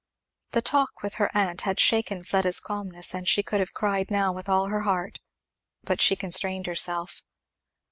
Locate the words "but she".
5.83-6.15